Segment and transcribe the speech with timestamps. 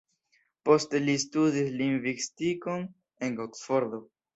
[0.69, 2.93] Poste li studis lingvistikon
[3.31, 4.07] en Oksfordo.